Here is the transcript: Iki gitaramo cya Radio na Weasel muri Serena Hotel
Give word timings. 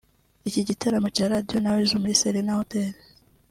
Iki 0.47 0.61
gitaramo 0.67 1.07
cya 1.15 1.25
Radio 1.33 1.55
na 1.59 1.73
Weasel 1.75 2.01
muri 2.01 2.19
Serena 2.21 2.53
Hotel 2.59 2.91